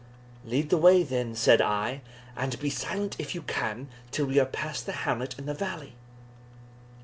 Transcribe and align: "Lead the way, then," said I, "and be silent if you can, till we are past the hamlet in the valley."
"Lead 0.43 0.71
the 0.71 0.79
way, 0.79 1.03
then," 1.03 1.35
said 1.35 1.61
I, 1.61 2.01
"and 2.35 2.59
be 2.59 2.71
silent 2.71 3.15
if 3.19 3.35
you 3.35 3.43
can, 3.43 3.87
till 4.09 4.25
we 4.25 4.39
are 4.39 4.45
past 4.47 4.87
the 4.87 4.91
hamlet 5.05 5.37
in 5.37 5.45
the 5.45 5.53
valley." 5.53 5.93